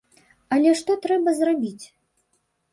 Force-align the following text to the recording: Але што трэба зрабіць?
Але 0.57 0.71
што 0.79 0.97
трэба 1.05 1.35
зрабіць? 1.43 1.85